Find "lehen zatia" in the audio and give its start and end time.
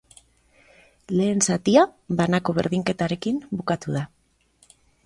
1.17-1.83